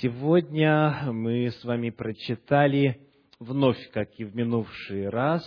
[0.00, 3.00] Сегодня мы с вами прочитали
[3.38, 5.44] вновь, как и в минувший раз,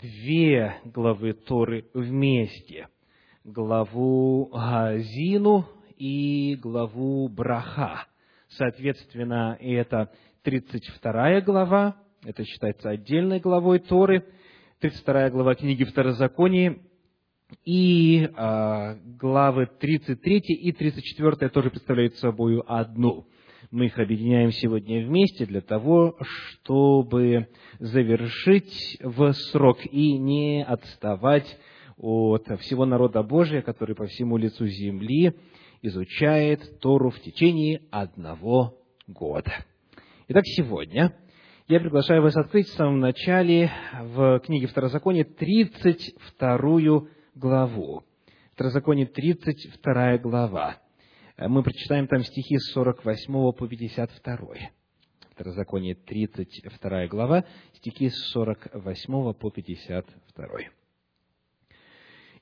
[0.00, 2.88] две главы Торы вместе.
[3.44, 5.66] Главу Газину
[5.98, 8.06] и главу Браха.
[8.48, 10.10] Соответственно, это
[10.42, 14.24] 32 глава, это считается отдельной главой Торы,
[14.80, 16.78] 32 глава книги Второзакония
[17.64, 23.26] и э, главы 33 и 34 тоже представляют собой одну.
[23.70, 31.58] Мы их объединяем сегодня вместе для того, чтобы завершить в срок и не отставать
[31.96, 35.34] от всего народа Божия, который по всему лицу земли
[35.82, 39.52] изучает Тору в течение одного года.
[40.28, 41.14] Итак, сегодня
[41.66, 43.70] я приглашаю вас открыть в самом начале
[44.02, 48.02] в книге Второзакония 32 главу.
[48.52, 50.78] Второзаконие 32 глава.
[51.36, 54.46] Мы прочитаем там стихи с 48 по 52.
[55.32, 60.46] Второзаконие 32 глава, стихи с 48 по 52.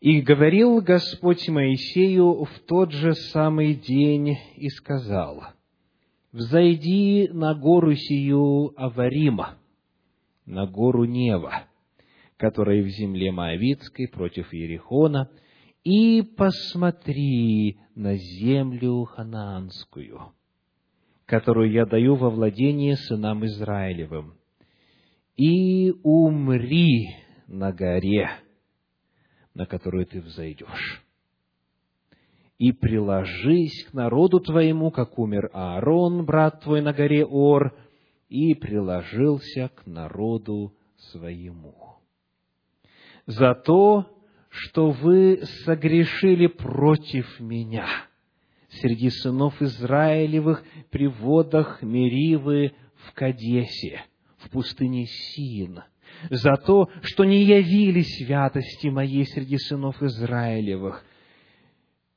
[0.00, 5.42] «И говорил Господь Моисею в тот же самый день и сказал,
[6.33, 9.56] «Взойди на гору сию Аварима,
[10.44, 11.66] на гору Нева,
[12.42, 15.30] которая в земле Моавицкой против Иерихона,
[15.84, 20.32] и посмотри на землю ханаанскую,
[21.24, 24.34] которую я даю во владение сынам Израилевым,
[25.36, 27.14] и умри
[27.46, 28.28] на горе,
[29.54, 31.00] на которую ты взойдешь.
[32.58, 37.72] И приложись к народу твоему, как умер Аарон, брат твой, на горе Ор,
[38.28, 40.74] и приложился к народу
[41.12, 41.81] своему
[43.27, 44.09] за то,
[44.48, 47.87] что вы согрешили против меня
[48.69, 54.03] среди сынов Израилевых при водах Меривы в Кадесе,
[54.39, 55.83] в пустыне Син,
[56.31, 61.05] за то, что не явили святости моей среди сынов Израилевых.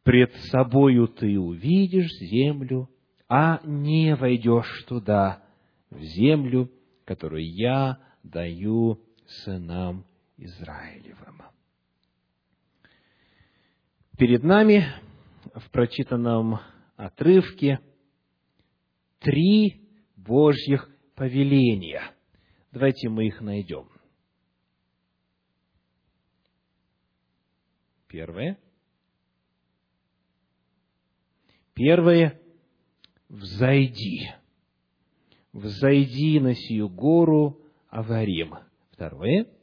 [0.04, 2.90] Пред собою ты увидишь землю,
[3.28, 5.44] а не войдешь туда,
[5.90, 6.70] в землю,
[7.06, 10.06] которую я даю сынам
[10.38, 11.42] Израилевым.
[14.18, 14.86] Перед нами
[15.54, 16.60] в прочитанном
[16.96, 17.80] отрывке
[19.20, 22.14] три Божьих повеления.
[22.72, 23.90] Давайте мы их найдем.
[28.08, 28.58] Первое.
[31.74, 32.40] Первое–
[33.30, 34.30] взойди.
[35.52, 38.56] Взойди на сию гору Аварим.
[38.92, 39.48] Второе–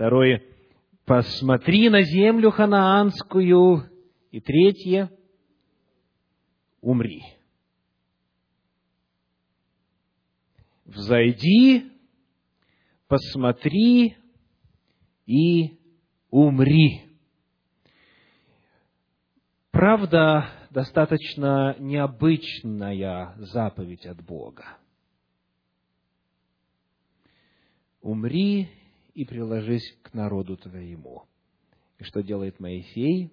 [0.00, 0.42] Второе,
[1.04, 3.82] посмотри на землю ханаанскую.
[4.30, 5.10] И третье,
[6.80, 7.22] умри.
[10.86, 11.92] Взойди,
[13.08, 14.16] посмотри
[15.26, 15.78] и
[16.30, 17.02] умри.
[19.70, 24.78] Правда, достаточно необычная заповедь от Бога.
[28.00, 28.79] Умри
[29.20, 31.24] и приложись к народу твоему.
[31.98, 33.30] И что делает Моисей?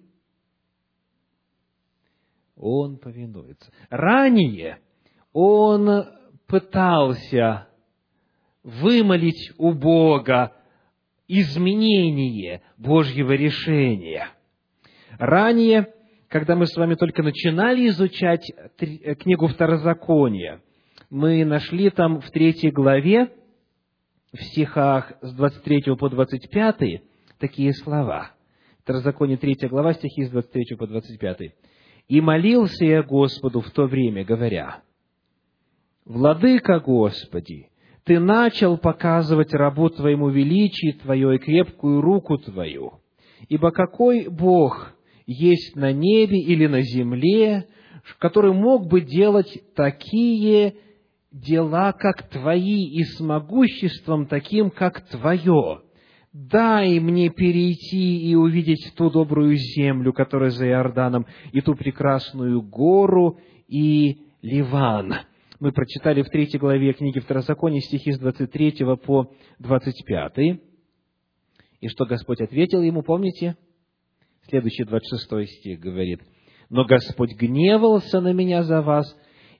[2.56, 3.72] Он повинуется.
[3.88, 4.80] Ранее
[5.32, 6.04] он
[6.46, 7.68] пытался
[8.62, 10.52] вымолить у Бога
[11.26, 14.28] изменение Божьего решения.
[15.18, 15.94] Ранее,
[16.28, 18.44] когда мы с вами только начинали изучать
[18.76, 20.60] книгу Второзакония,
[21.08, 23.32] мы нашли там в третьей главе
[24.32, 27.02] в стихах с 23 по 25
[27.38, 28.32] такие слова.
[28.82, 31.52] Второзаконие 3 глава, стихи с 23 по 25.
[32.08, 34.82] «И молился я Господу в то время, говоря,
[36.04, 37.68] «Владыка Господи,
[38.04, 43.00] Ты начал показывать рабу Твоему величие Твое и крепкую руку Твою,
[43.48, 44.94] ибо какой Бог
[45.26, 47.66] есть на небе или на земле,
[48.18, 50.76] который мог бы делать такие
[51.30, 55.82] дела, как Твои, и с могуществом таким, как Твое.
[56.32, 63.38] Дай мне перейти и увидеть ту добрую землю, которая за Иорданом, и ту прекрасную гору,
[63.66, 65.14] и Ливан.
[65.58, 70.60] Мы прочитали в третьей главе книги Второзакония стихи с 23 по 25.
[71.80, 73.56] И что Господь ответил ему, помните?
[74.48, 76.20] Следующий 26 стих говорит,
[76.70, 79.14] «Но Господь гневался на меня за вас,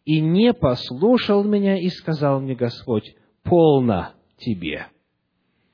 [0.08, 4.86] и не послушал меня, и сказал мне Господь, полно тебе.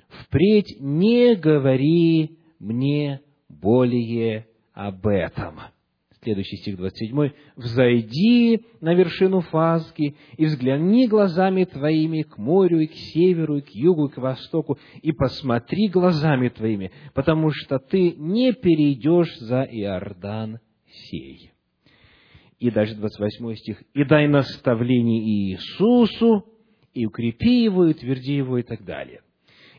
[0.09, 5.61] Впредь не говори мне более об этом.
[6.21, 7.31] Следующий стих 27.
[7.55, 13.71] «Взойди на вершину Фазги и взгляни глазами твоими к морю и к северу, и к
[13.71, 20.59] югу, и к востоку, и посмотри глазами твоими, потому что ты не перейдешь за Иордан
[20.91, 21.53] сей».
[22.65, 23.83] И дальше 28 стих.
[23.93, 26.47] «И дай наставление Иисусу,
[26.95, 29.21] и укрепи его, и утверди его, и так далее».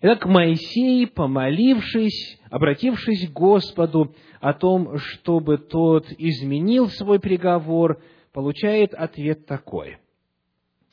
[0.04, 9.48] Итак, Моисей, помолившись, обратившись к Господу о том, чтобы тот изменил свой приговор, получает ответ
[9.48, 9.98] такой.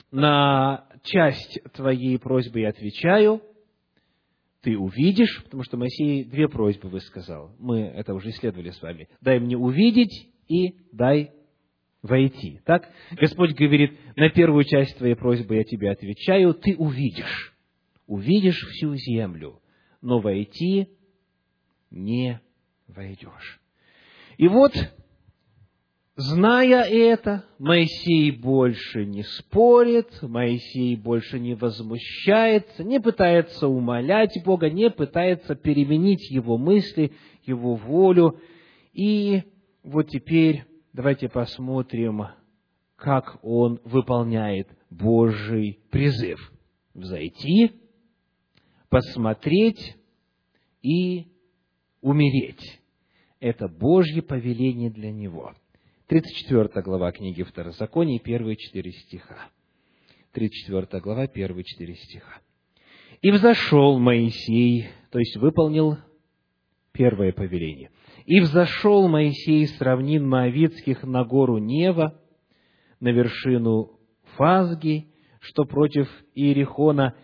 [0.09, 3.39] На часть твоей просьбы я отвечаю,
[4.61, 7.51] ты увидишь, потому что Моисей две просьбы высказал.
[7.59, 9.09] Мы это уже исследовали с вами.
[9.21, 11.29] Дай мне увидеть и дай
[12.03, 12.59] войти.
[12.65, 12.89] Так?
[13.11, 17.55] Господь говорит, на первую часть твоей просьбы я тебе отвечаю, ты увидишь.
[18.05, 19.61] Увидишь всю землю,
[20.01, 20.89] но войти
[21.89, 22.41] не
[22.87, 23.61] войдешь.
[24.37, 24.73] И вот,
[26.17, 34.89] зная это, Моисей больше не спорит, Моисей больше не возмущается, не пытается умолять Бога, не
[34.89, 37.13] пытается переменить его мысли,
[37.45, 38.39] его волю.
[38.91, 39.43] И
[39.83, 42.27] вот теперь давайте посмотрим,
[42.95, 46.39] как он выполняет Божий призыв.
[46.93, 47.71] Взойти,
[48.89, 49.97] посмотреть
[50.83, 51.27] и
[52.01, 52.81] умереть.
[53.39, 55.53] Это Божье повеление для него.
[56.07, 59.49] 34 глава книги Второзакония, первые четыре стиха.
[60.33, 62.41] 34 глава, первые четыре стиха.
[63.21, 65.97] «И взошел Моисей, то есть выполнил
[66.91, 67.89] первое повеление.
[68.25, 72.19] И взошел Моисей с равнин Моавицких на гору Нева,
[72.99, 73.99] на вершину
[74.37, 75.07] Фазги,
[75.39, 77.15] что против Иерихона,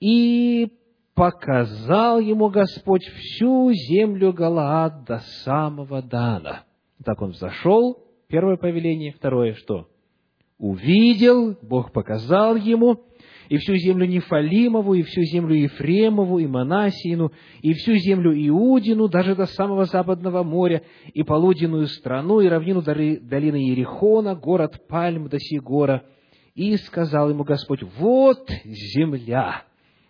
[0.00, 0.70] и
[1.14, 6.64] показал ему Господь всю землю Галаад до самого Дана.
[7.04, 9.88] Так он взошел, первое повеление, второе что?
[10.58, 13.02] Увидел, Бог показал ему,
[13.48, 19.34] и всю землю Нефалимову, и всю землю Ефремову, и Манасиину, и всю землю Иудину, даже
[19.34, 20.82] до самого западного моря,
[21.12, 26.04] и полуденную страну, и равнину долины Ерихона, город Пальм до Сигора.
[26.54, 29.64] И сказал ему Господь, вот земля,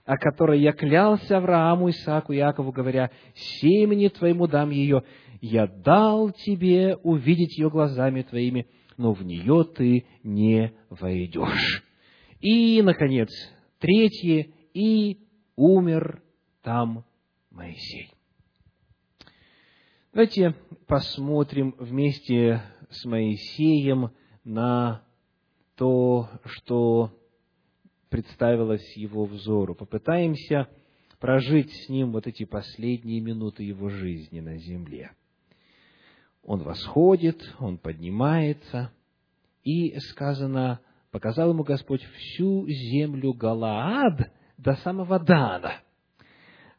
[0.04, 5.02] о которой я клялся Аврааму, Исааку Якову, говоря, «Семени твоему дам ее,
[5.40, 8.66] я дал тебе увидеть ее глазами твоими,
[8.98, 11.82] но в нее ты не войдешь».
[12.40, 13.30] И, наконец,
[13.78, 15.20] третье, «И
[15.56, 16.22] умер
[16.62, 17.04] там
[17.50, 18.10] Моисей».
[20.12, 20.54] Давайте
[20.86, 24.10] посмотрим вместе с Моисеем
[24.44, 25.02] на
[25.76, 27.12] то, что
[28.10, 29.74] представилось его взору.
[29.74, 30.68] Попытаемся
[31.18, 35.12] прожить с ним вот эти последние минуты его жизни на земле.
[36.44, 38.92] Он восходит, он поднимается,
[39.64, 40.80] и сказано,
[41.14, 45.74] показал ему Господь всю землю Галаад до самого Дана.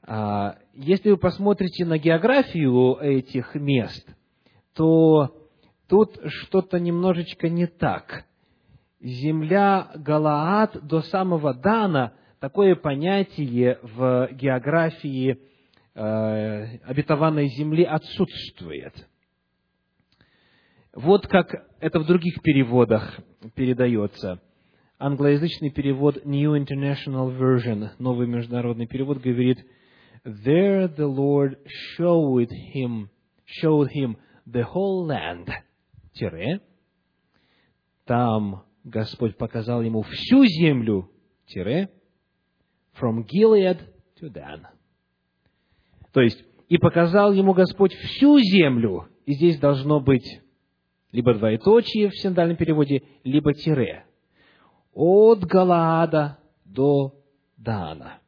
[0.05, 4.05] А, если вы посмотрите на географию этих мест,
[4.73, 5.33] то
[5.87, 8.25] тут что-то немножечко не так
[8.99, 12.11] земля Галаад до самого Дана,
[12.41, 15.39] такое понятие в географии
[15.93, 19.07] э, обетованной земли отсутствует.
[20.95, 23.19] Вот как это в других переводах
[23.53, 24.41] передается.
[24.97, 29.59] Англоязычный перевод New International Version, новый международный перевод, говорит,
[30.23, 31.57] There the Lord
[31.99, 33.09] showed him,
[33.61, 34.15] showed him
[34.47, 35.49] the whole land,
[36.13, 36.61] тире,
[38.05, 41.11] там Господь показал ему всю землю,
[41.47, 41.89] тире,
[42.97, 43.81] from Gilead
[44.21, 44.61] to Dan.
[46.13, 50.41] То есть, и показал ему Господь всю землю, и здесь должно быть
[51.15, 54.05] либо двоеточие в синдальном переводе, либо тире.
[54.93, 57.13] От Галаада до
[57.55, 58.19] Дана.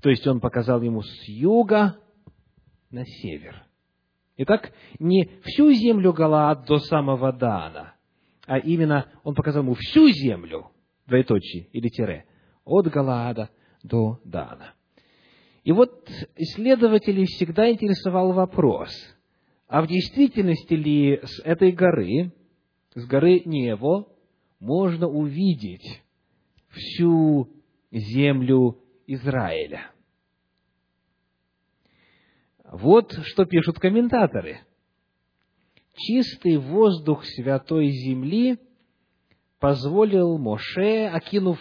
[0.00, 1.98] То есть, он показал ему с юга
[2.90, 3.66] на север.
[4.38, 7.94] Итак, не всю землю Галаад до самого Дана,
[8.46, 10.70] а именно он показал ему всю землю,
[11.06, 12.24] двоеточие или тире,
[12.64, 13.50] от Галаада
[13.82, 14.72] до Дана.
[15.64, 18.90] И вот исследователей всегда интересовал вопрос,
[19.72, 22.30] а в действительности ли с этой горы,
[22.94, 24.06] с горы Нево,
[24.60, 26.02] можно увидеть
[26.68, 27.48] всю
[27.90, 29.90] землю Израиля?
[32.70, 34.60] Вот что пишут комментаторы–
[35.94, 38.58] чистый воздух святой земли
[39.58, 41.58] позволил Моше, окинув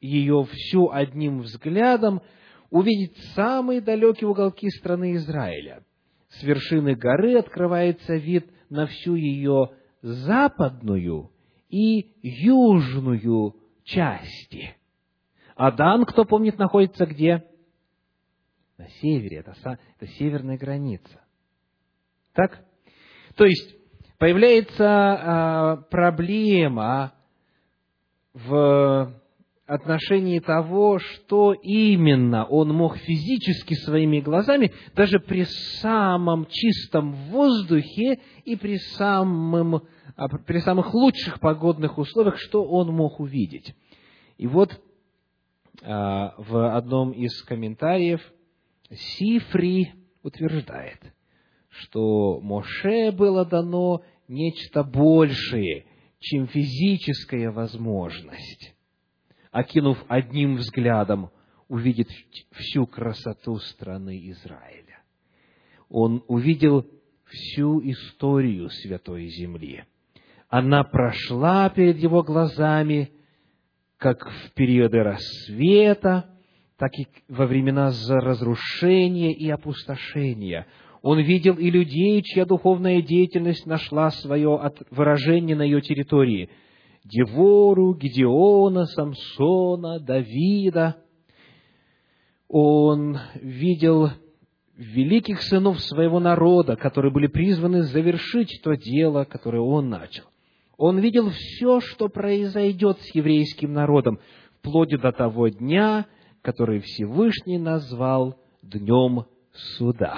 [0.00, 2.22] ее всю одним взглядом,
[2.70, 5.84] увидеть самые далекие уголки страны Израиля.
[6.34, 9.70] С вершины горы открывается вид на всю ее
[10.02, 11.30] западную
[11.68, 14.76] и южную части.
[15.54, 17.44] Адан, кто помнит, находится где?
[18.76, 21.20] На севере, это, это северная граница.
[22.32, 22.64] Так?
[23.36, 23.76] То есть,
[24.18, 27.14] появляется а, проблема
[28.32, 29.23] в
[29.66, 35.44] отношении того, что именно он мог физически своими глазами, даже при
[35.80, 39.82] самом чистом воздухе и при, самым,
[40.16, 43.74] а, при самых лучших погодных условиях, что он мог увидеть.
[44.36, 44.78] И вот
[45.82, 48.20] а, в одном из комментариев
[48.90, 51.00] Сифри утверждает,
[51.68, 55.86] что Моше было дано нечто большее,
[56.20, 58.73] чем физическая возможность
[59.54, 61.30] окинув одним взглядом,
[61.68, 62.08] увидит
[62.50, 64.98] всю красоту страны Израиля.
[65.88, 66.84] Он увидел
[67.24, 69.84] всю историю Святой Земли.
[70.48, 73.12] Она прошла перед его глазами,
[73.96, 76.30] как в периоды рассвета,
[76.76, 80.66] так и во времена разрушения и опустошения.
[81.00, 86.50] Он видел и людей, чья духовная деятельность нашла свое выражение на ее территории–
[87.04, 90.96] Девору, Гедеона, Самсона, Давида.
[92.48, 94.10] Он видел
[94.76, 100.24] великих сынов своего народа, которые были призваны завершить то дело, которое он начал.
[100.76, 104.18] Он видел все, что произойдет с еврейским народом,
[104.58, 106.06] вплоть до того дня,
[106.42, 110.16] который Всевышний назвал Днем Суда.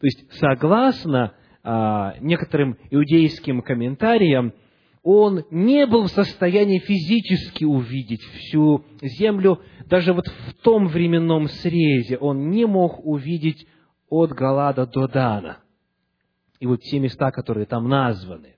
[0.00, 4.54] То есть, согласно а, некоторым иудейским комментариям,
[5.04, 12.16] он не был в состоянии физически увидеть всю землю, даже вот в том временном срезе
[12.16, 13.68] он не мог увидеть
[14.08, 15.58] от Галада до Дана.
[16.58, 18.56] И вот те места, которые там названы.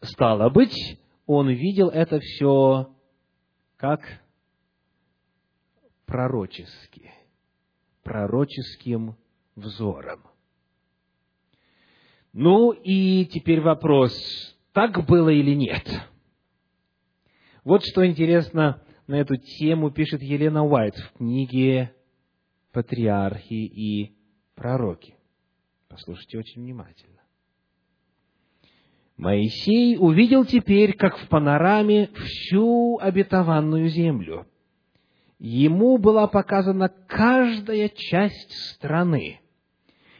[0.00, 2.90] Стало быть, он видел это все
[3.76, 4.00] как
[6.06, 7.12] пророчески,
[8.02, 9.14] пророческим
[9.56, 10.22] взором.
[12.32, 15.84] Ну и теперь вопрос, так было или нет.
[17.64, 21.94] Вот что интересно на эту тему пишет Елена Уайт в книге
[22.72, 24.16] «Патриархи и
[24.54, 25.14] пророки».
[25.88, 27.20] Послушайте очень внимательно.
[29.16, 34.46] Моисей увидел теперь, как в панораме, всю обетованную землю.
[35.40, 39.40] Ему была показана каждая часть страны,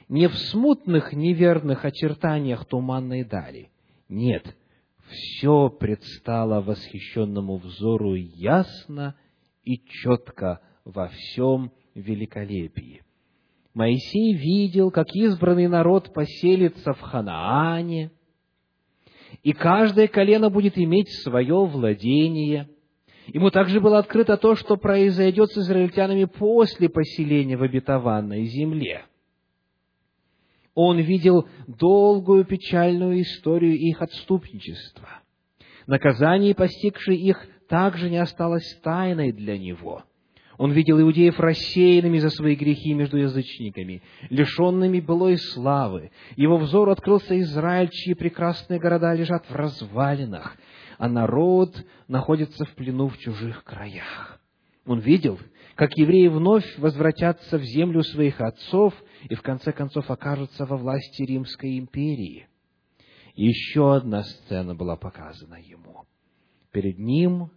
[0.09, 3.71] не в смутных неверных очертаниях туманной дали–
[4.09, 4.57] нет,
[5.07, 9.15] все предстало восхищенному взору ясно
[9.65, 13.03] и четко во всем великолепии.
[13.75, 18.11] Моисей видел, как избранный народ поселится в Ханаане,
[19.43, 22.69] и каждое колено будет иметь свое владение.
[23.27, 29.05] Ему также было открыто то, что произойдет с израильтянами после поселения в обетованной земле–
[30.81, 35.09] он видел долгую печальную историю их отступничества.
[35.89, 40.05] Наказание, постигшее их, также не осталось тайной для него.
[40.57, 46.13] Он видел иудеев рассеянными за свои грехи между язычниками, лишенными былой славы.
[46.37, 50.57] Его взор открылся Израиль, чьи прекрасные города лежат в развалинах,
[50.97, 51.75] а народ
[52.07, 54.41] находится в плену в чужих краях.
[54.87, 55.41] Он видел,
[55.75, 58.95] как евреи вновь возвратятся в землю своих отцов
[59.29, 62.49] и в конце концов окажутся во власти Римской империи.
[63.35, 66.05] еще одна сцена была показана ему.
[66.73, 67.51] Перед ним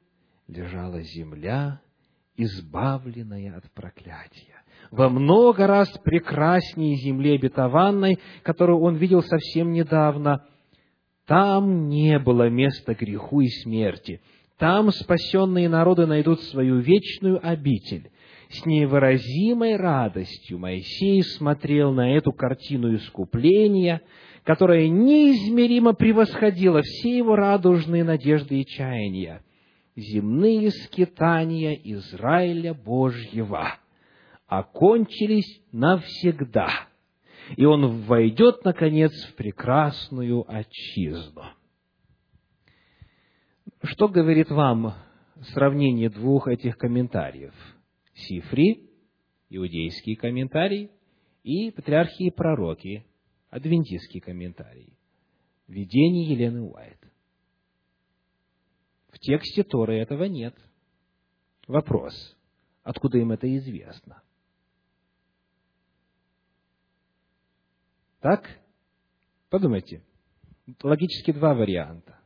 [0.47, 1.81] лежала земля,
[2.35, 4.61] избавленная от проклятия.
[4.89, 10.45] Во много раз прекраснее земли обетованной, которую он видел совсем недавно.
[11.25, 14.21] Там не было места греху и смерти.
[14.57, 18.10] Там спасенные народы найдут свою вечную обитель.
[18.51, 24.01] С невыразимой радостью Моисей смотрел на эту картину искупления,
[24.43, 29.41] которая неизмеримо превосходила все его радужные надежды и чаяния.
[29.95, 33.75] Земные скитания Израиля Божьего
[34.47, 36.69] окончились навсегда,
[37.55, 41.43] и он войдет, наконец, в прекрасную отчизну.
[43.81, 44.95] Что говорит вам
[45.53, 47.53] сравнение двух этих комментариев–
[48.27, 48.89] Сифри,
[49.49, 50.91] иудейский комментарий,
[51.43, 53.05] и патриархи и пророки,
[53.49, 54.97] адвентистский комментарий.
[55.67, 56.99] Видение Елены Уайт.
[59.09, 60.55] В тексте Торы этого нет.
[61.67, 62.13] Вопрос,
[62.83, 64.23] откуда им это известно?
[68.19, 68.59] Так?
[69.49, 70.03] Подумайте,
[70.81, 72.19] логически два варианта.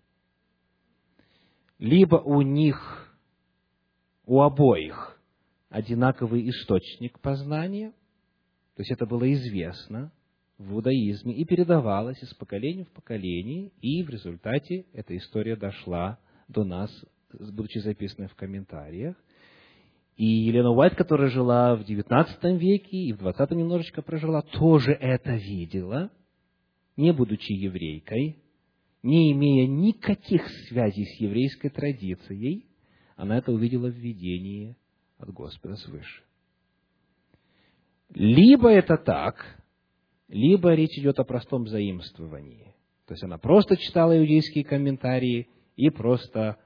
[1.79, 3.17] Либо у них,
[4.25, 5.14] у обоих,
[5.75, 7.91] одинаковый источник познания,
[8.75, 10.13] то есть это было известно
[10.57, 16.17] в иудаизме и передавалось из поколения в поколение, и в результате эта история дошла
[16.47, 16.89] до нас,
[17.29, 19.17] будучи записанной в комментариях.
[20.15, 25.35] И Елена Уайт, которая жила в XIX веке и в XX немножечко прожила, тоже это
[25.35, 26.09] видела,
[26.95, 28.37] не будучи еврейкой,
[29.03, 32.65] не имея никаких связей с еврейской традицией,
[33.17, 34.77] она это увидела в видении
[35.17, 36.23] от Господа свыше.
[38.09, 39.63] Либо это так,
[40.27, 42.73] либо речь идет о простом заимствовании.
[43.05, 46.57] То есть она просто читала иудейские комментарии и просто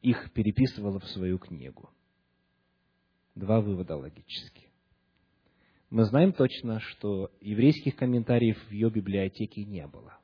[0.00, 1.90] их переписывала в свою книгу.
[3.34, 4.68] Два вывода логически.
[5.90, 10.18] Мы знаем точно, что еврейских комментариев в ее библиотеке не было.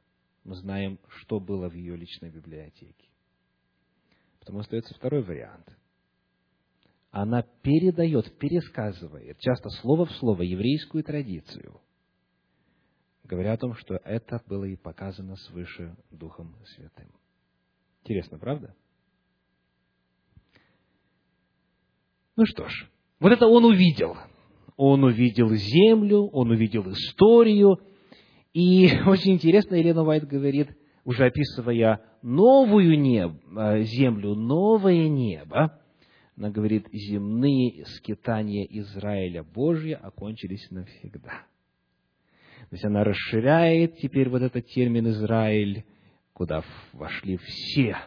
[0.44, 3.08] Мы знаем, что было в ее личной библиотеке.
[4.38, 5.68] Потому остается второй вариант.
[7.10, 11.80] Она передает, пересказывает, часто слово в слово, еврейскую традицию,
[13.24, 17.10] говоря о том, что это было и показано свыше Духом Святым.
[18.02, 18.76] Интересно, правда?
[22.36, 22.88] Ну что ж,
[23.18, 24.16] вот это он увидел.
[24.76, 27.80] Он увидел землю, он увидел историю.
[28.52, 30.68] И очень интересно, Елена Уайт говорит,
[31.04, 35.79] уже описывая новую небо, э, землю, новое небо,
[36.40, 41.44] она говорит, земные скитания Израиля Божья окончились навсегда.
[42.56, 45.84] То есть она расширяет теперь вот этот термин Израиль,
[46.32, 47.98] куда вошли все,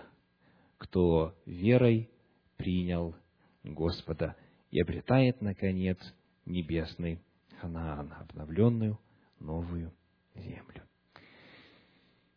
[0.79, 2.09] кто верой
[2.57, 3.15] принял
[3.63, 4.35] Господа
[4.71, 5.99] и обретает, наконец,
[6.47, 7.21] небесный
[7.61, 8.97] Ханаан, обновленную
[9.39, 9.93] новую
[10.33, 10.81] землю.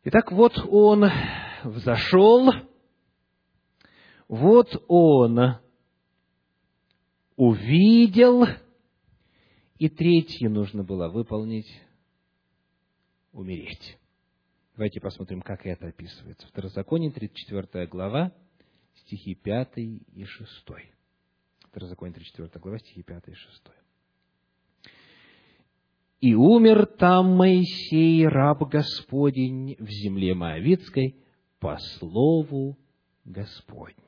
[0.04, 1.06] Итак, вот он
[1.64, 2.52] взошел,
[4.28, 5.56] вот он
[7.36, 8.44] увидел,
[9.78, 11.70] и третье нужно было выполнить–
[13.36, 13.98] умереть.
[14.74, 16.46] Давайте посмотрим, как это описывается.
[16.48, 18.32] Второзаконие, 34 глава,
[18.94, 20.50] стихи 5 и 6.
[21.68, 23.62] Второзаконие, 34 глава, стихи 5 и 6.
[26.20, 31.16] «И умер там Моисей, раб Господень, в земле Моавицкой,
[31.58, 32.78] по слову
[33.24, 34.05] Господню.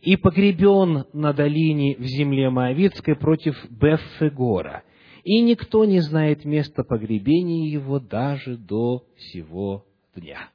[0.00, 4.84] И погребен на долине в земле Моавицкой против Беффегора,
[5.24, 10.48] и никто не знает места погребения его даже до сего дня».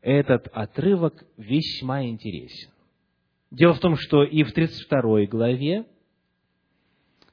[0.00, 2.70] Этот отрывок весьма интересен.
[3.50, 5.84] Дело в том, что и в 32 главе,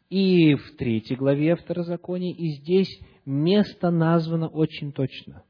[0.10, 5.44] и в 3 главе Второзакония, и здесь место названо очень точно.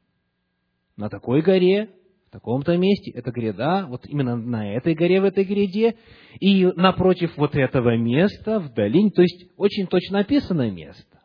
[0.95, 1.89] На такой горе,
[2.33, 5.95] таком-то месте, это гряда, вот именно на этой горе, в этой гряде,
[6.39, 11.21] и напротив вот этого места, в долине, то есть очень точно описанное место.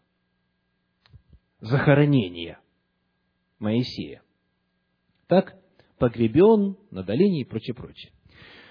[1.61, 2.59] Захоронение
[3.59, 4.23] Моисея.
[5.27, 5.57] Так,
[5.99, 8.13] погребен на долине и прочее, прочее.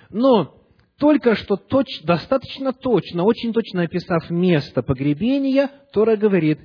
[0.09, 0.63] Но
[0.97, 6.59] только что точ, достаточно точно, очень точно описав место погребения, Тора говорит,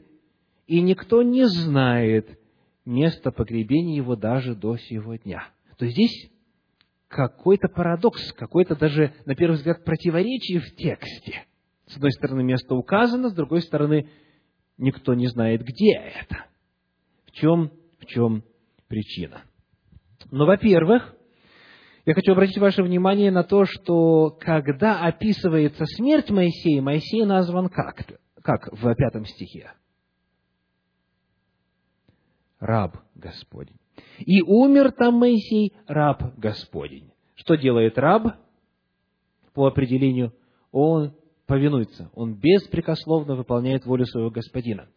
[0.66, 2.38] и никто не знает
[2.84, 5.48] место погребения его даже до сего дня.
[5.82, 6.30] То здесь
[7.08, 11.44] какой-то парадокс, какой-то даже, на первый взгляд, противоречие в тексте.
[11.88, 14.08] С одной стороны, место указано, с другой стороны,
[14.78, 16.46] никто не знает, где это.
[17.26, 18.44] В чем, в чем
[18.86, 19.42] причина?
[20.30, 21.16] Но, во-первых,
[22.06, 28.04] я хочу обратить ваше внимание на то, что когда описывается смерть Моисея, Моисей назван как?
[28.40, 29.72] Как в пятом стихе?
[32.60, 33.81] Раб Господень.
[34.18, 37.10] И умер там Моисей, раб Господень.
[37.34, 38.36] Что делает раб?
[39.54, 40.32] По определению,
[40.70, 41.14] он
[41.46, 44.88] повинуется, он беспрекословно выполняет волю своего господина.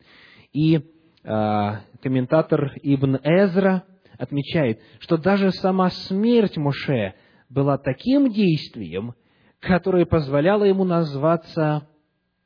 [0.53, 3.83] И э, комментатор Ибн Эзра
[4.17, 7.15] отмечает, что даже сама смерть Моше
[7.49, 9.13] была таким действием,
[9.59, 11.87] которое позволяло ему назваться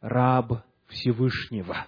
[0.01, 1.85] раб Всевышнего.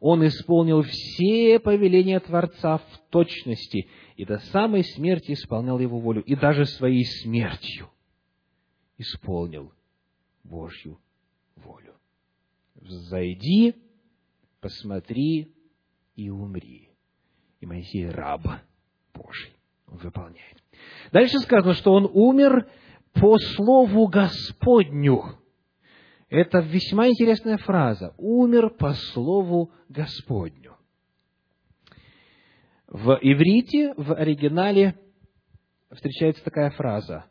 [0.00, 6.34] Он исполнил все повеления Творца в точности и до самой смерти исполнял его волю, и
[6.34, 7.90] даже своей смертью
[8.98, 9.72] исполнил
[10.44, 10.98] Божью
[11.56, 11.94] волю.
[12.74, 13.74] Зайди,
[14.60, 15.52] посмотри
[16.14, 16.90] и умри.
[17.60, 18.42] И Моисей раб
[19.14, 19.52] Божий.
[19.86, 20.62] Он выполняет.
[21.12, 22.68] Дальше сказано, что он умер
[23.14, 25.38] по слову Господню.
[26.28, 28.14] Это весьма интересная фраза.
[28.18, 30.76] Умер по слову Господню.
[32.88, 34.98] В иврите, в оригинале,
[35.90, 37.26] встречается такая фраза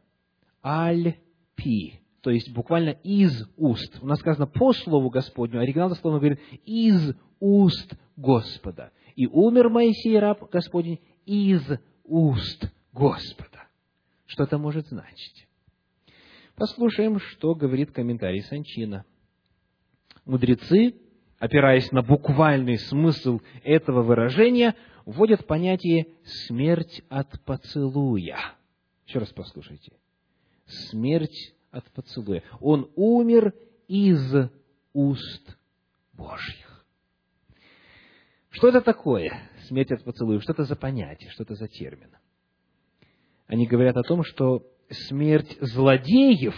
[0.63, 3.99] «аль-пи», то есть буквально «из уст».
[4.01, 8.91] У нас сказано «по слову Господню», оригинал дословно говорит «из уст Господа».
[9.15, 11.63] И умер Моисей, раб Господень, из
[12.03, 13.67] уст Господа.
[14.25, 15.47] Что это может значить?
[16.55, 19.05] Послушаем, что говорит комментарий Санчина.
[20.23, 20.95] Мудрецы,
[21.37, 28.37] опираясь на буквальный смысл этого выражения, вводят понятие «смерть от поцелуя».
[29.05, 29.93] Еще раз послушайте.
[30.65, 32.41] Смерть от поцелуя.
[32.61, 33.53] Он умер
[33.89, 34.33] из
[34.93, 35.57] уст
[36.13, 36.85] Божьих.
[38.49, 40.39] Что это такое, смерть от поцелуя?
[40.39, 42.15] Что это за понятие, что это за термин?
[43.47, 46.55] Они говорят о том, что смерть злодеев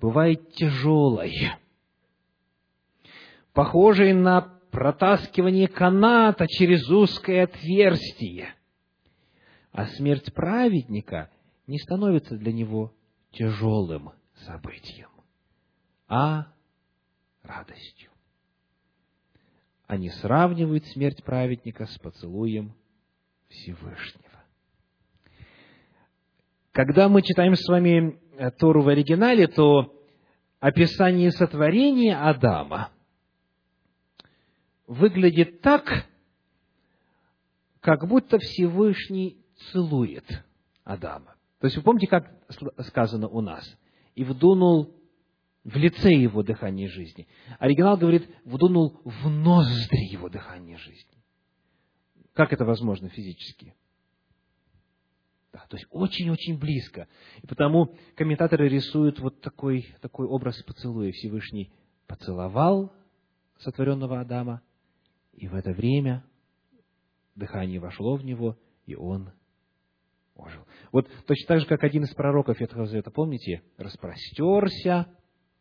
[0.00, 1.34] бывает тяжелой,
[3.52, 8.54] похожей на протаскивание каната через узкое отверстие.
[9.72, 11.30] А смерть праведника
[11.66, 12.94] не становится для него
[13.32, 14.12] тяжелым
[14.46, 15.10] событием,
[16.08, 16.52] а
[17.42, 18.10] радостью.
[19.86, 22.74] Они сравнивают смерть праведника с поцелуем
[23.48, 24.37] Всевышнего.
[26.78, 30.00] Когда мы читаем с вами э, Тору в оригинале, то
[30.60, 32.92] описание сотворения Адама
[34.86, 36.06] выглядит так,
[37.80, 40.24] как будто Всевышний целует
[40.84, 41.34] Адама.
[41.58, 42.32] То есть вы помните, как
[42.86, 43.68] сказано у нас?
[44.14, 44.94] И вдунул
[45.64, 47.26] в лице его дыхание жизни.
[47.58, 51.24] Оригинал говорит, вдунул в ноздри его дыхание жизни.
[52.34, 53.74] Как это возможно физически?
[55.58, 57.08] Да, то есть очень-очень близко.
[57.42, 61.10] И потому комментаторы рисуют вот такой, такой образ поцелуя.
[61.10, 61.72] Всевышний
[62.06, 62.92] поцеловал
[63.58, 64.62] сотворенного Адама,
[65.32, 66.24] и в это время
[67.34, 69.32] дыхание вошло в него, и он
[70.36, 70.64] ожил.
[70.92, 75.08] Вот точно так же, как один из пророков Ветхого Завета, помните, распростерся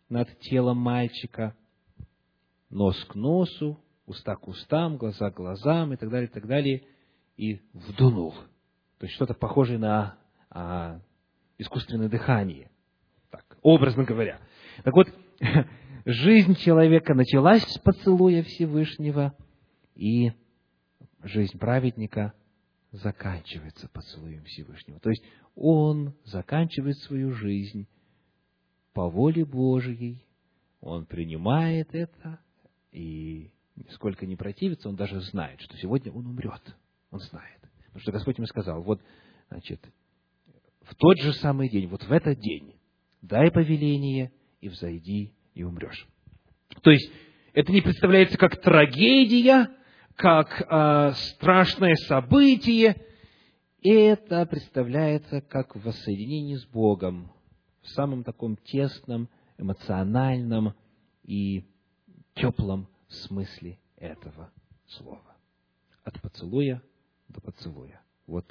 [0.10, 1.56] над телом мальчика,
[2.70, 6.84] нос к носу, уста к устам, глаза к глазам и так далее, и так далее,
[7.36, 8.36] и вдунул.
[9.00, 10.18] То есть что-то похожее на
[10.50, 11.00] а,
[11.58, 12.72] искусственное дыхание,
[13.30, 14.40] так, образно говоря.
[14.84, 15.08] Так вот,
[16.06, 19.36] жизнь человека началась с поцелуя Всевышнего,
[19.96, 20.32] и
[21.24, 22.34] жизнь праведника
[22.92, 25.00] заканчивается поцелуем Всевышнего.
[25.00, 25.24] То есть
[25.56, 27.88] он заканчивает свою жизнь
[28.94, 30.26] по воле Божьей,
[30.80, 32.40] он принимает это
[32.92, 36.76] и нисколько не противится, он даже знает, что сегодня он умрет.
[37.12, 37.67] Он знает.
[37.98, 39.02] Потому что Господь ему сказал, вот,
[39.50, 39.84] значит,
[40.82, 42.76] в тот же самый день, вот в этот день,
[43.24, 44.32] дай повеление
[44.62, 46.08] и взойди и умрешь.
[46.84, 47.12] То есть,
[47.54, 49.72] это не представляется как трагедия,
[50.16, 53.04] как э, страшное событие,
[53.82, 57.32] это представляется как воссоединение с Богом
[57.82, 60.76] в самом таком тесном, эмоциональном
[61.24, 61.66] и
[62.36, 64.52] теплом смысле этого
[64.86, 65.36] слова.
[66.04, 66.84] От поцелуя
[67.38, 68.02] до поцелуя.
[68.26, 68.46] Вот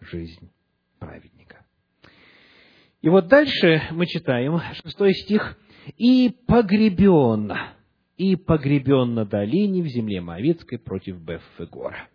[0.00, 0.50] жизнь
[0.98, 1.64] праведника.
[3.00, 5.56] И вот дальше мы читаем, шестой стих,
[5.96, 7.52] «И погребен,
[8.18, 12.08] и погребен на долине в земле Моавицкой против Беффегора».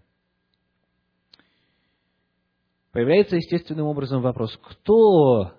[2.91, 5.53] Появляется естественным образом вопрос, кто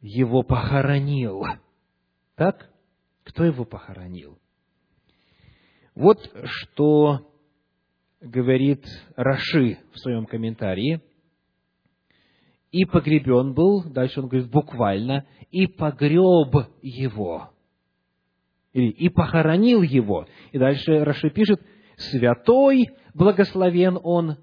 [0.00, 1.44] его похоронил?
[2.36, 2.70] Так?
[3.24, 4.38] Кто его похоронил?
[5.96, 7.29] Вот что
[8.20, 8.84] говорит
[9.16, 11.00] Раши в своем комментарии.
[12.70, 17.50] И погребен был, дальше он говорит буквально, и погреб его.
[18.72, 20.28] Или и похоронил его.
[20.52, 21.60] И дальше Раши пишет,
[21.96, 24.36] святой, благословен он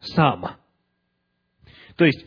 [0.00, 0.56] сам.
[1.96, 2.24] То есть,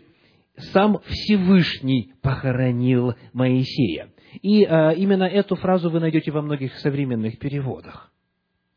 [0.73, 4.11] сам Всевышний похоронил Моисея.
[4.41, 8.11] И а, именно эту фразу вы найдете во многих современных переводах.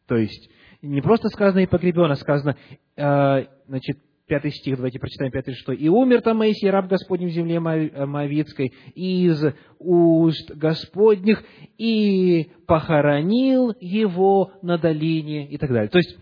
[0.06, 0.50] То есть,
[0.82, 2.56] не просто сказано «и погребен», а сказано,
[2.96, 7.32] э, значит, пятый стих, давайте прочитаем пятый, что «И умер там Моисей, раб Господень в
[7.32, 9.42] земле Моавицкой, из
[9.78, 11.42] уст Господних,
[11.78, 15.88] и похоронил его на долине» и так далее.
[15.88, 16.18] То есть,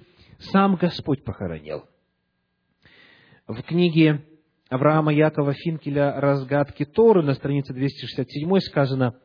[0.53, 1.85] сам Господь похоронил.
[3.47, 4.25] В книге
[4.69, 9.17] Авраама Якова Финкеля «Разгадки Торы» на странице 267 сказано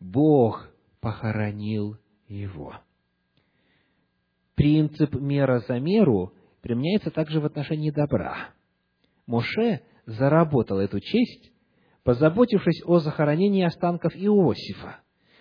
[0.00, 0.68] «Бог
[1.00, 2.74] похоронил его»
[4.60, 8.50] принцип мера за меру применяется также в отношении добра.
[9.26, 11.50] Моше заработал эту честь,
[12.02, 14.98] позаботившись о захоронении останков Иосифа,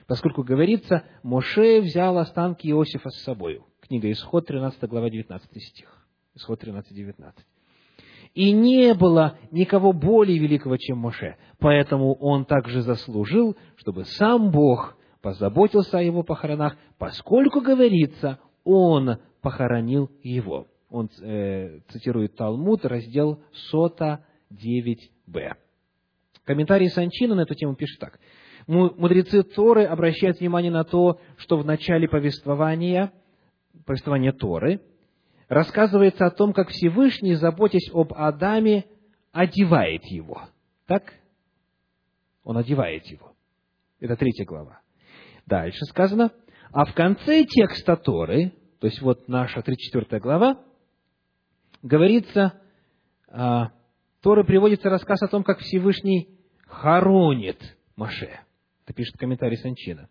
[0.07, 3.61] поскольку говорится, Моше взял останки Иосифа с собой.
[3.81, 6.07] Книга Исход, 13 глава, 19 стих.
[6.35, 7.45] Исход 13, 19.
[8.35, 11.35] И не было никого более великого, чем Моше.
[11.57, 20.09] Поэтому он также заслужил, чтобы сам Бог позаботился о его похоронах, поскольку, говорится, он похоронил
[20.23, 20.67] его.
[20.89, 25.53] Он э, цитирует Талмуд, раздел Сота 9б.
[26.43, 28.19] Комментарий Санчина на эту тему пишет так.
[28.65, 33.11] Мудрецы Торы обращают внимание на то, что в начале повествования,
[33.85, 34.81] повествования Торы,
[35.47, 38.85] рассказывается о том, как Всевышний, заботясь об Адаме,
[39.31, 40.43] одевает его.
[40.87, 41.13] Так?
[42.43, 43.33] Он одевает его.
[43.99, 44.81] Это третья глава.
[45.45, 46.31] Дальше сказано,
[46.71, 50.59] а в конце текста Торы, то есть вот наша 34 глава,
[51.81, 52.61] говорится,
[53.27, 53.71] а,
[54.21, 56.29] Торы приводится рассказ о том, как Всевышний
[56.67, 58.39] хоронит Маше.
[58.85, 60.09] Это пишет комментарий Санчина.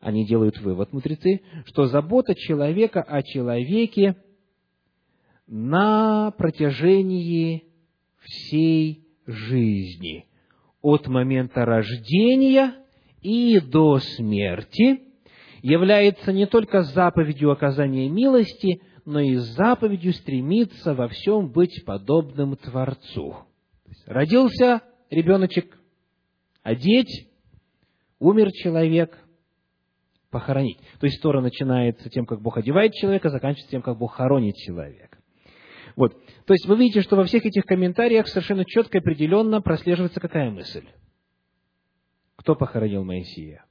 [0.00, 4.16] Они делают вывод, мудрецы, что забота человека о человеке
[5.46, 7.64] на протяжении
[8.20, 10.26] всей жизни,
[10.80, 12.74] от момента рождения
[13.20, 15.07] и до смерти
[15.62, 23.36] является не только заповедью оказания милости, но и заповедью стремиться во всем быть подобным Творцу.
[24.06, 25.78] Родился ребеночек,
[26.62, 27.28] одеть,
[28.18, 29.18] умер человек,
[30.30, 30.78] похоронить.
[31.00, 35.18] То есть Тора начинается тем, как Бог одевает человека, заканчивается тем, как Бог хоронит человека.
[35.96, 36.12] Вот.
[36.44, 40.50] То есть вы видите, что во всех этих комментариях совершенно четко и определенно прослеживается какая
[40.50, 40.86] мысль?
[42.36, 43.64] Кто похоронил Моисея?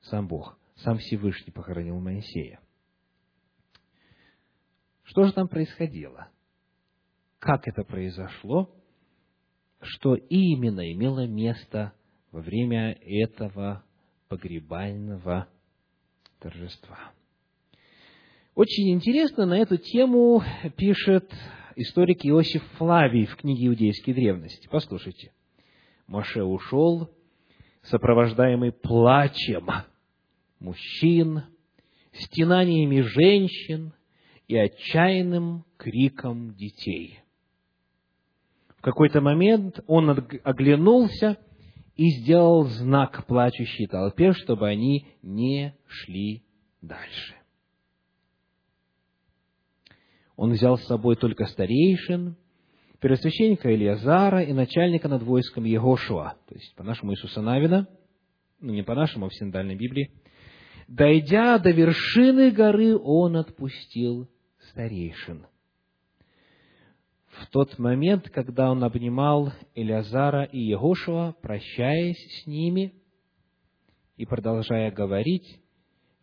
[0.00, 0.57] Сам Бог.
[0.78, 2.60] Сам Всевышний похоронил Моисея.
[5.02, 6.28] Что же там происходило?
[7.40, 8.70] Как это произошло?
[9.80, 11.92] Что именно имело место
[12.30, 13.84] во время этого
[14.28, 15.48] погребального
[16.38, 17.12] торжества?
[18.54, 20.42] Очень интересно на эту тему
[20.76, 21.32] пишет
[21.74, 24.68] историк Иосиф Флавий в книге «Иудейские древности».
[24.70, 25.32] Послушайте.
[26.06, 27.10] Моше ушел,
[27.82, 29.68] сопровождаемый плачем
[30.60, 31.44] мужчин,
[32.12, 33.92] стенаниями женщин
[34.46, 37.20] и отчаянным криком детей.
[38.76, 41.38] В какой-то момент он оглянулся
[41.96, 46.44] и сделал знак плачущей толпе, чтобы они не шли
[46.80, 47.34] дальше.
[50.36, 52.36] Он взял с собой только старейшин,
[53.00, 57.88] первосвященника Илиазара и начальника над войском Егошуа, то есть по-нашему Иисуса Навина,
[58.60, 60.12] ну не по-нашему, а в синодальной Библии.
[60.88, 64.26] Дойдя до вершины горы, он отпустил
[64.70, 65.46] старейшин.
[67.26, 72.94] В тот момент, когда он обнимал Илиазара и Егошуа, прощаясь с ними
[74.16, 75.60] и продолжая говорить,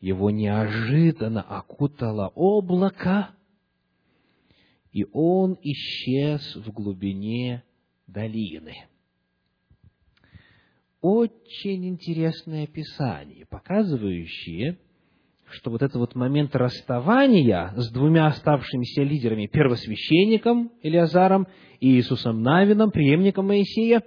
[0.02, 3.30] его неожиданно окутало облако,
[4.92, 7.64] и он исчез в глубине
[8.08, 8.88] долины.
[11.08, 14.80] Очень интересное описание, показывающее,
[15.52, 21.46] что вот этот вот момент расставания с двумя оставшимися лидерами, первосвященником Илиазаром
[21.80, 24.02] и Иисусом Навином, преемником Моисея,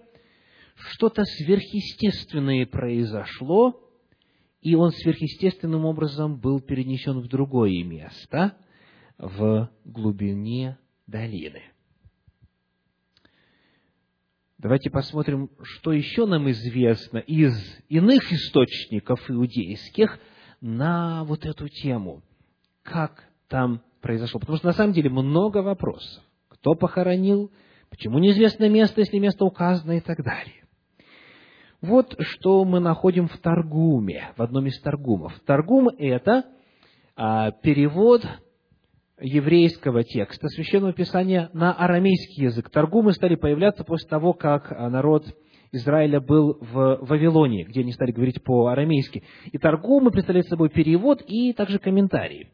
[0.74, 3.80] что-то сверхъестественное произошло,
[4.60, 8.56] и он сверхъестественным образом был перенесен в другое место–
[9.18, 11.62] в глубине долины.
[14.58, 17.54] Давайте посмотрим, что еще нам известно из
[17.88, 20.18] иных источников иудейских
[20.60, 22.22] на вот эту тему.
[22.82, 24.40] Как там произошло.
[24.40, 26.24] Потому что на самом деле много вопросов.
[26.48, 27.52] Кто похоронил,
[27.88, 30.64] почему неизвестно место, если место указано и так далее.
[31.80, 35.38] Вот что мы находим в Таргуме, в одном из Таргумов.
[35.46, 36.46] Таргум– это
[37.14, 38.26] а, перевод
[39.20, 42.70] еврейского текста Священного Писания на арамейский язык.
[42.70, 45.26] Торгумы стали появляться после того, как а, народ
[45.72, 49.24] Израиля был в Вавилоне, где они стали говорить по-арамейски.
[49.52, 52.50] И торгумы представляют собой перевод и также комментарии.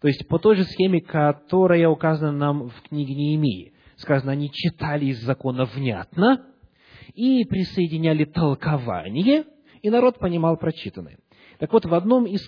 [0.00, 3.72] То есть по той же схеме, которая указана нам в книге Неемии.
[3.96, 6.44] Сказано, они читали из закона внятно
[7.14, 9.44] и присоединяли толкование,
[9.82, 11.18] и народ понимал прочитанное.
[11.58, 12.40] Так вот, в одном из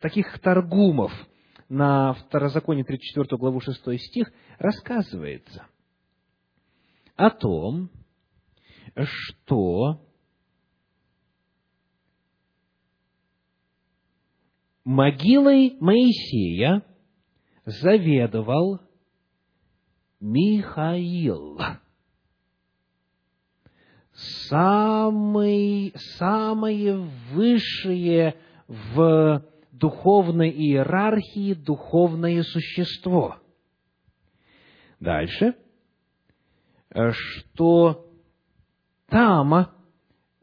[0.00, 1.12] таких торгумов–
[1.68, 5.66] на Второзаконие 34 главу 6 стих рассказывается
[7.16, 7.90] о том,
[9.04, 10.00] что
[14.84, 16.82] могилой Моисея
[17.64, 18.80] заведовал
[20.20, 21.60] Михаил,
[24.48, 26.96] самый, самое
[27.32, 29.44] высшее в
[29.78, 33.36] духовной иерархии духовное существо.
[35.00, 35.54] Дальше.
[36.90, 38.06] э, что
[39.08, 39.68] там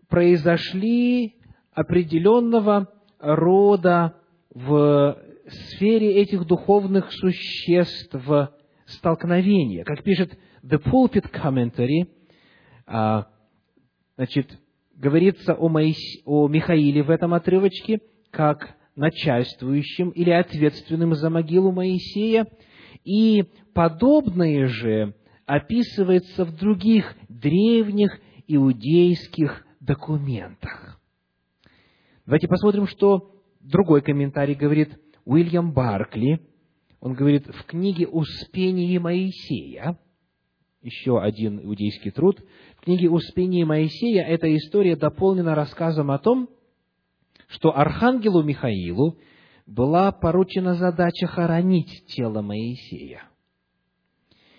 [0.08, 1.36] произошли
[1.72, 2.88] определенного
[3.20, 4.16] рода
[4.50, 5.18] в
[5.48, 8.16] сфере этих духовных существ
[8.86, 9.84] столкновения.
[9.84, 12.08] Как пишет The Pulpit Commentary,
[12.88, 13.28] а,
[14.16, 14.58] значит,
[14.96, 15.98] говорится о, Моис...
[16.26, 18.00] о Михаиле в этом отрывочке,
[18.32, 22.48] как начальствующим или ответственным за могилу Моисея,
[23.04, 31.00] и подобное же описывается в других древних иудейских документах.
[32.26, 36.42] Давайте посмотрим, что другой комментарий говорит Уильям Баркли.
[37.00, 40.00] Он говорит, в книге «Успение Моисея»,
[40.82, 42.40] еще один иудейский труд,
[42.78, 46.50] в книге «Успение Моисея» эта история дополнена рассказом о том,
[47.48, 49.18] что архангелу Михаилу
[49.66, 53.24] была поручена задача хоронить тело Моисея.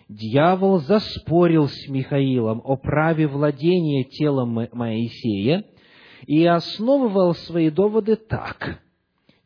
[0.09, 5.65] Дьявол заспорил с Михаилом о праве владения телом Моисея
[6.27, 8.81] и основывал свои доводы так.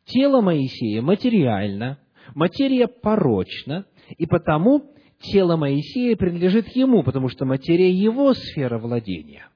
[0.05, 1.99] Тело Моисея материально,
[2.35, 3.85] материя порочна,
[4.17, 9.47] и потому тело Моисея принадлежит ему, потому что материя его сфера владения.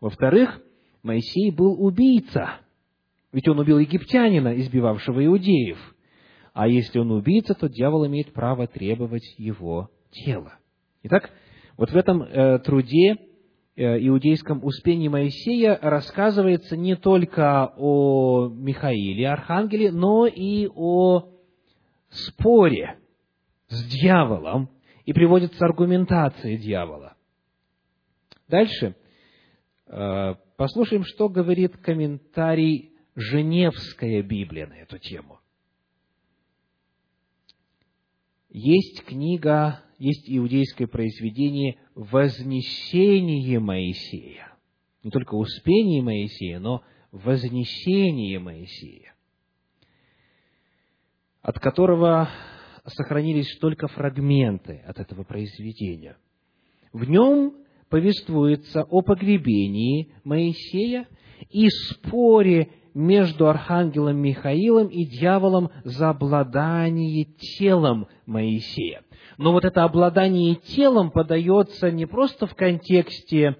[0.00, 0.60] Во-вторых,
[1.02, 2.60] Моисей был убийца,
[3.34, 5.78] ведь он убил египтянина, избивавшего иудеев.
[6.52, 10.54] А если он убийца, то дьявол имеет право требовать его тела.
[11.02, 11.30] Итак,
[11.76, 13.16] вот в этом э, труде
[13.74, 21.32] э, иудейском Успении Моисея рассказывается не только о Михаиле, архангеле, но и о
[22.10, 22.98] споре
[23.66, 24.70] с дьяволом,
[25.06, 27.16] и приводится аргументация дьявола.
[28.46, 28.94] Дальше
[29.88, 35.40] э, послушаем, что говорит комментарий Женевская Библия на эту тему.
[38.50, 44.56] Есть книга, есть иудейское произведение «Вознесение Моисея».
[45.02, 49.14] Не только «Успение Моисея», но «Вознесение Моисея»,
[51.42, 52.28] от которого
[52.86, 56.16] сохранились только фрагменты от этого произведения.
[56.92, 61.08] В нем повествуется о погребении Моисея
[61.50, 69.02] и споре между архангелом Михаилом и дьяволом за обладание телом Моисея.
[69.36, 73.56] Но вот это обладание телом подается не просто в контексте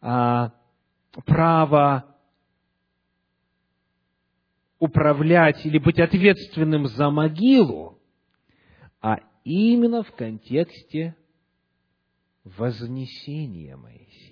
[0.00, 0.52] а,
[1.26, 2.16] права
[4.78, 7.98] управлять или быть ответственным за могилу,
[9.00, 11.16] а именно в контексте
[12.44, 14.27] вознесения Моисея.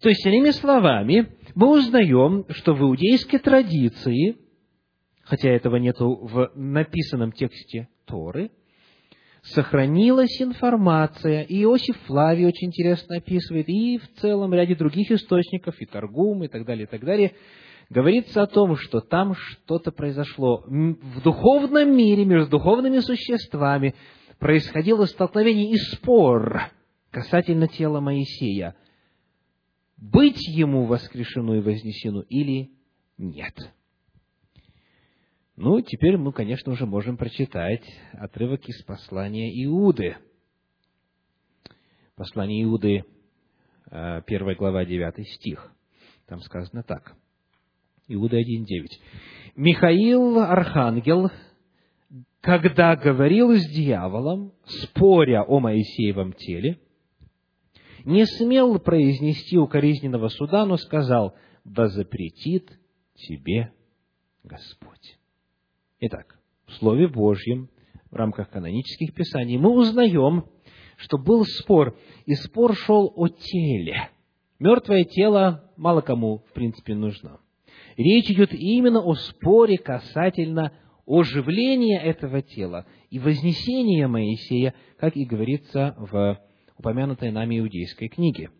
[0.00, 4.36] То есть, иными словами, мы узнаем, что в иудейской традиции,
[5.22, 8.50] хотя этого нет в написанном тексте Торы,
[9.42, 15.86] сохранилась информация, и Иосиф Флавий очень интересно описывает, и в целом ряде других источников, и
[15.86, 17.32] Торгум, и так далее, и так далее,
[17.88, 20.64] говорится о том, что там что-то произошло.
[20.66, 23.94] В духовном мире, между духовными существами,
[24.38, 26.70] происходило столкновение и спор
[27.12, 28.74] касательно тела Моисея–
[29.96, 32.70] быть ему воскрешено и вознесено или
[33.18, 33.54] нет.
[35.56, 40.16] Ну, теперь мы, конечно, уже можем прочитать отрывок из послания Иуды.
[42.14, 43.04] Послание Иуды,
[43.90, 45.72] э, первая глава, 9 стих.
[46.26, 47.16] Там сказано так.
[48.08, 49.00] Иуда 1.9.
[49.56, 51.30] Михаил, архангел,
[52.40, 56.78] когда говорил с дьяволом, споря о Моисеевом теле,
[58.06, 62.70] не смел произнести укоризненного суда, но сказал, да запретит
[63.14, 63.72] тебе
[64.44, 65.18] Господь.
[65.98, 67.68] Итак, в Слове Божьем,
[68.10, 70.46] в рамках канонических писаний, мы узнаем,
[70.96, 74.08] что был спор, и спор шел о теле.
[74.60, 77.40] Мертвое тело мало кому, в принципе, нужно.
[77.96, 80.72] Речь идет именно о споре касательно
[81.06, 86.38] оживления этого тела и вознесения Моисея, как и говорится в
[86.78, 88.50] упомянутой нами иудейской книге.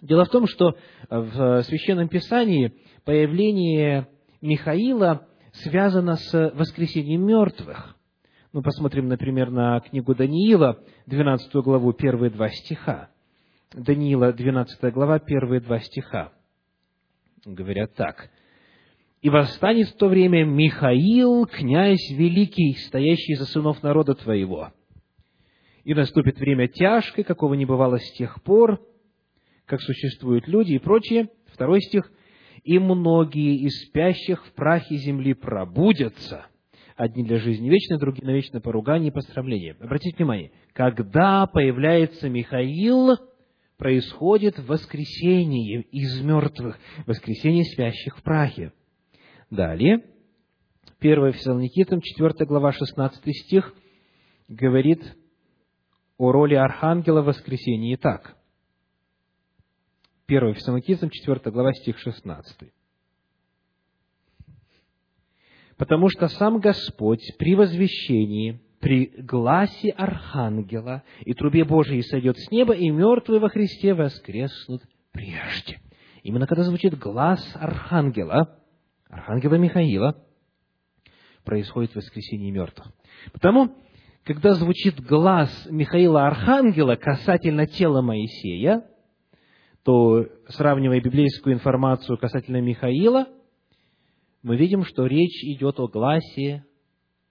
[0.00, 0.76] Дело в том, что
[1.10, 2.74] в Священном Писании
[3.04, 4.08] появление
[4.40, 7.96] Михаила связано с воскресением мертвых.
[8.52, 13.10] Ну, посмотрим, например, на книгу Даниила, 12 главу, первые два стиха.
[13.72, 16.32] Даниила, 12 глава, первые два стиха.
[17.44, 18.30] Говорят так.
[19.20, 24.72] «И восстанет в то время Михаил, князь великий, стоящий за сынов народа твоего,
[25.88, 28.78] и наступит время тяжкое, какого не бывало с тех пор,
[29.64, 31.30] как существуют люди и прочее.
[31.46, 32.12] Второй стих.
[32.62, 36.44] «И многие из спящих в прахе земли пробудятся,
[36.94, 39.78] одни для жизни вечной, другие на вечное поругание и посрамление.
[39.80, 43.16] Обратите внимание, когда появляется Михаил,
[43.78, 48.74] происходит воскресение из мертвых, воскресение спящих в прахе.
[49.48, 50.04] Далее,
[51.00, 53.72] 1 Фессалоникитам, 4 глава, 16 стих,
[54.48, 55.16] говорит
[56.18, 58.36] о роли архангела в воскресении так.
[60.26, 62.70] 1 Фессалоникитам, 4 глава, стих 16.
[65.78, 72.74] Потому что сам Господь при возвещении, при гласе Архангела и трубе Божией сойдет с неба,
[72.74, 75.80] и мертвые во Христе воскреснут прежде.
[76.22, 78.58] Именно когда звучит глаз Архангела,
[79.08, 80.22] Архангела Михаила,
[81.44, 82.92] происходит воскресение мертвых.
[83.32, 83.74] Потому,
[84.28, 88.86] когда звучит глаз Михаила Архангела касательно тела Моисея,
[89.84, 93.26] то, сравнивая библейскую информацию касательно Михаила,
[94.42, 96.62] мы видим, что речь идет о гласе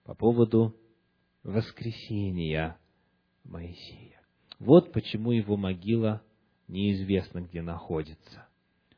[0.04, 0.74] по поводу
[1.44, 2.76] воскресения
[3.44, 4.20] Моисея.
[4.58, 6.22] Вот почему его могила
[6.66, 8.48] неизвестно, где находится.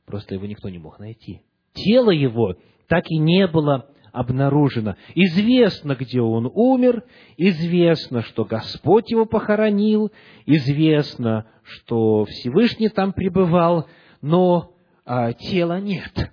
[0.07, 1.42] Просто его никто не мог найти.
[1.74, 2.57] Тело его
[2.88, 4.97] так и не было обнаружено.
[5.15, 7.05] Известно, где он умер,
[7.37, 10.13] известно, что Господь его похоронил,
[10.47, 13.87] известно, что Всевышний там пребывал,
[14.21, 16.33] но а, тела нет.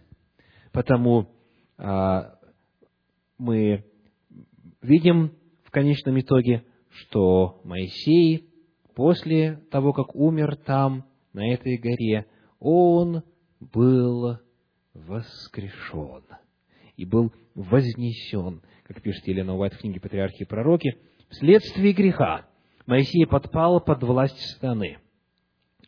[0.72, 1.30] Потому
[1.78, 2.36] а,
[3.38, 3.86] мы
[4.82, 8.48] видим в конечном итоге, что Моисей
[8.98, 12.26] после того, как умер там, на этой горе,
[12.60, 13.22] он
[13.60, 14.40] был
[14.96, 16.24] воскрешен
[16.98, 20.98] и был вознесен, как пишет Елена Уайт в книге «Патриархи и пророки»,
[21.30, 22.48] вследствие греха
[22.86, 24.98] Моисей подпал под власть страны.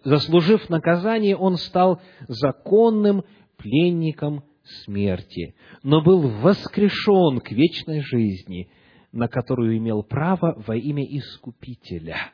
[0.03, 3.23] Заслужив наказание, он стал законным
[3.57, 4.43] пленником
[4.83, 8.69] смерти, но был воскрешен к вечной жизни,
[9.11, 12.31] на которую имел право во имя Искупителя.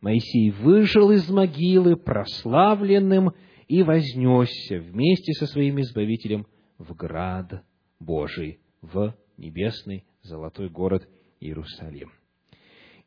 [0.00, 3.32] Моисей выжил из могилы прославленным
[3.66, 6.46] и вознесся вместе со своим Избавителем
[6.78, 7.64] в град
[7.98, 11.08] Божий, в небесный золотой город
[11.40, 12.12] Иерусалим.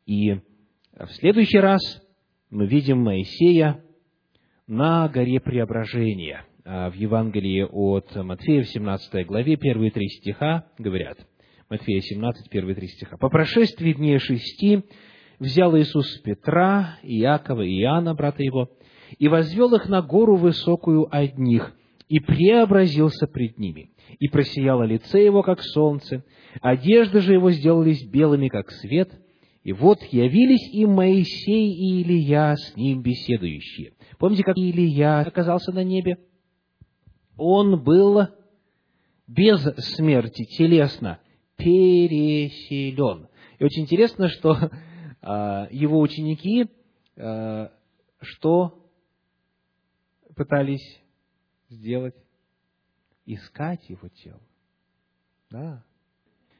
[0.06, 0.34] И
[0.94, 1.80] в следующий раз
[2.50, 3.84] мы видим Моисея
[4.66, 11.18] на горе Преображения– а, в Евангелии от Матфея в 17 главе, первые три стиха говорят,
[11.68, 13.16] Матфея 17, первые три стиха.
[13.16, 14.84] «По прошествии дней шести
[15.38, 18.70] взял Иисус Петра, Иакова и Иоанна, брата его,
[19.18, 21.74] и возвел их на гору высокую одних,
[22.10, 26.22] и преобразился пред ними, и просияло лице его, как солнце,
[26.60, 29.10] одежды же его сделались белыми, как свет,
[29.62, 33.94] и вот явились им Моисей и Илия с ним беседующие.
[34.18, 36.18] Помните, как Илия оказался на небе?
[37.40, 38.20] он был
[39.26, 39.62] без
[39.94, 41.20] смерти телесно
[41.56, 43.28] переселен.
[43.58, 44.56] И очень интересно, что
[45.22, 46.68] а, его ученики
[47.16, 47.72] а,
[48.20, 48.84] что
[50.36, 50.99] пытались
[51.70, 52.14] сделать?
[53.26, 54.40] Искать его тело.
[55.50, 55.84] Да.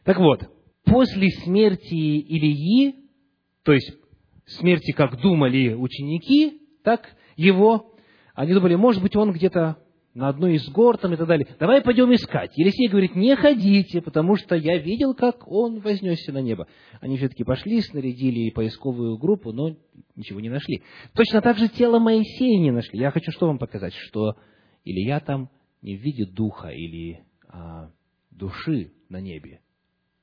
[0.05, 0.49] Так вот,
[0.85, 2.95] после смерти Илии,
[3.63, 3.93] то есть
[4.47, 7.95] смерти, как думали ученики, так его,
[8.35, 9.79] они думали, может быть, он где-то
[10.15, 11.47] на одной из гор там и так далее.
[11.59, 12.57] Давай пойдем искать.
[12.57, 16.67] Елисей говорит, не ходите, потому что я видел, как он вознесся на небо.
[17.01, 19.77] Они все-таки пошли, снарядили поисковую группу, но
[20.17, 20.83] ничего не нашли.
[21.15, 22.99] Точно так же тело Моисея не нашли.
[22.99, 24.37] Я хочу что вам показать, что
[24.85, 25.51] Илья там
[25.83, 27.91] не в виде духа или а,
[28.31, 29.61] души на небе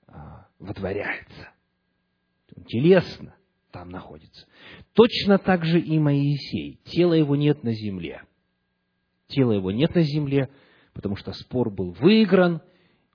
[0.07, 1.49] а, вотворяется.
[2.55, 3.35] Он телесно
[3.71, 4.47] там находится.
[4.93, 6.79] Точно так же и Моисей.
[6.85, 8.23] Тела его нет на земле.
[9.27, 10.49] Тела его нет на земле,
[10.93, 12.61] потому что спор был выигран,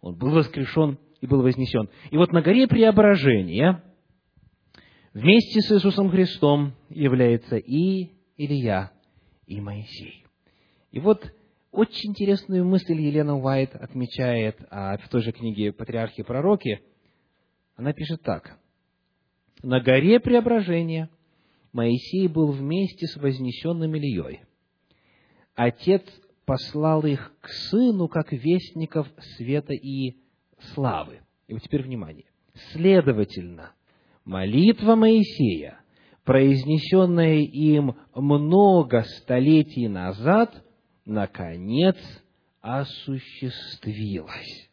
[0.01, 1.89] он был воскрешен и был вознесен.
[2.11, 3.83] И вот на горе преображения
[5.15, 8.93] вместе с Иисусом Христом является и Илья,
[9.47, 10.22] и Моисей.
[10.93, 11.25] И вот
[11.73, 16.83] очень интересную мысль Елена Уайт отмечает а, в той же книге «Патриархи и пророки».
[17.75, 18.59] Она пишет так.
[19.63, 21.11] «На горе преображения
[21.73, 24.43] Моисей был вместе с вознесенным Ильей–
[25.55, 26.03] Отец
[26.47, 30.17] послал их к Сыну, как вестников света и
[30.75, 31.21] славы.
[31.47, 32.27] И вот теперь внимание.
[32.73, 33.73] Следовательно,
[34.25, 35.81] молитва Моисея,
[36.25, 40.65] произнесенная им много столетий назад,
[41.05, 41.97] наконец
[42.61, 44.71] осуществилась.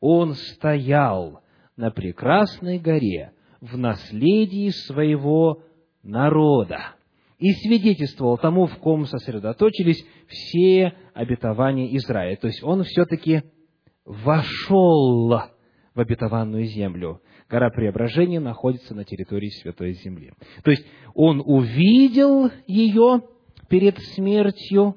[0.00, 1.42] Он стоял
[1.76, 5.62] на прекрасной горе в наследии своего
[6.02, 6.94] народа
[7.38, 12.36] и свидетельствовал тому, в ком сосредоточились все обетования Израиля.
[12.36, 13.42] То есть он все-таки
[14.04, 15.40] вошел
[15.94, 17.20] в обетованную землю.
[17.48, 20.32] Гора Преображения находится на территории Святой Земли.
[20.62, 23.22] То есть он увидел ее
[23.68, 24.96] перед смертью,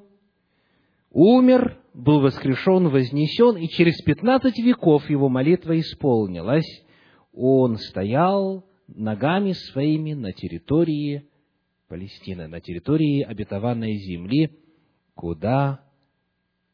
[1.11, 6.85] умер, был воскрешен, вознесен, и через пятнадцать веков его молитва исполнилась.
[7.33, 11.27] Он стоял ногами своими на территории
[11.87, 14.51] Палестины, на территории обетованной земли,
[15.15, 15.81] куда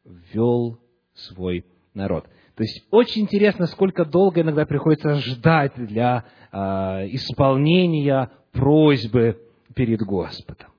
[0.04, 0.80] ввел
[1.14, 1.64] свой
[1.94, 2.24] народ.
[2.56, 6.56] То есть очень интересно, сколько долго иногда приходится ждать для э,
[7.12, 9.40] исполнения просьбы
[9.74, 10.70] перед Господом.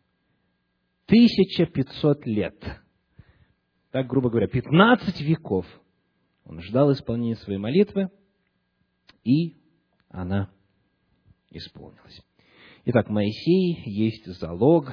[1.08, 2.56] 1500 лет.
[3.96, 5.66] Так, грубо говоря, 15 веков
[6.44, 8.10] он ждал исполнения своей молитвы,
[9.24, 9.56] и
[10.10, 10.50] она
[11.50, 12.22] исполнилась.
[12.84, 14.92] Итак, Моисей есть залог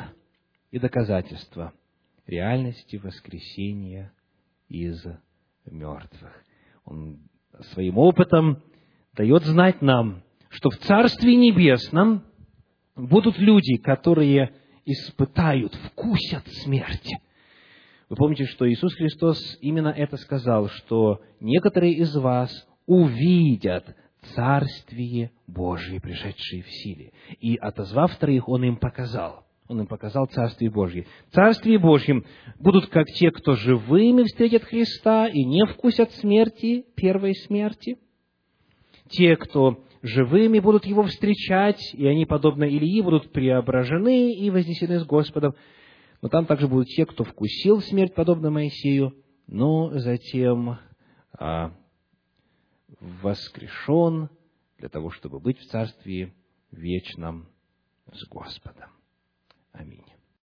[0.71, 1.73] и доказательство
[2.29, 4.13] реальности воскресения
[4.69, 5.05] из
[5.65, 6.45] мертвых.
[6.85, 7.29] Он
[7.73, 8.63] своим опытом
[9.15, 12.23] дает знать нам, что в Царстве Небесном
[12.95, 17.19] будут люди, которые испытают, вкусят смерти.
[18.13, 22.51] Вы помните, что Иисус Христос именно это сказал, что некоторые из вас
[22.85, 23.87] увидят
[24.35, 27.13] Царствие Божие, пришедшее в силе.
[27.41, 29.47] И отозвав троих, Он им показал.
[29.67, 31.07] Он им показал Царствие Божье.
[31.31, 32.27] Царствие Божьем
[32.61, 37.97] будут как те, кто живыми встретят Христа и не вкусят смерти, первой смерти.
[39.09, 45.07] Те, кто живыми будут Его встречать, и они, подобно Илии, будут преображены и вознесены с
[45.07, 45.55] Господом.
[46.23, 49.13] Но там также будут те, кто вкусил смерть, подобно Моисею,
[49.49, 50.79] но затем
[51.33, 51.75] а,
[53.01, 54.31] воскрешен
[54.79, 56.33] для того, чтобы быть в Царстве
[56.71, 57.49] вечном
[58.13, 58.91] с Господом.
[59.73, 60.12] Аминь.